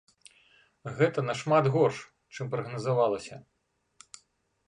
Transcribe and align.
Гэта 1.01 1.19
нашмат 1.25 1.65
горш, 1.75 1.99
чым 2.37 2.45
прагназавалася. 2.53 3.35